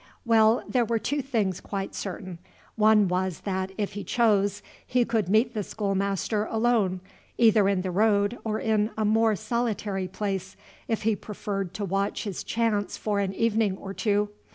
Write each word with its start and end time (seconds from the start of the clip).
Well, 0.25 0.63
there 0.67 0.83
were 0.83 0.97
two 0.97 1.21
things 1.21 1.61
quite 1.61 1.93
certain. 1.93 2.39
One 2.75 3.07
was, 3.07 3.41
that, 3.41 3.71
if 3.77 3.93
he 3.93 4.03
chose, 4.03 4.63
he 4.83 5.05
could 5.05 5.29
meet 5.29 5.53
the 5.53 5.61
schoolmaster 5.61 6.45
alone, 6.45 7.01
either 7.37 7.69
in 7.69 7.81
the 7.83 7.91
road 7.91 8.39
or 8.43 8.57
in 8.59 8.89
a 8.97 9.05
more 9.05 9.35
solitary 9.35 10.07
place, 10.07 10.57
if 10.87 11.03
he 11.03 11.15
preferred 11.15 11.75
to 11.75 11.85
watch 11.85 12.23
his 12.23 12.43
chance 12.43 12.97
for 12.97 13.19
an 13.19 13.35
evening 13.35 13.77
or 13.77 13.93
two. 13.93 14.29